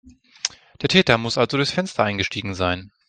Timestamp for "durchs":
1.57-1.69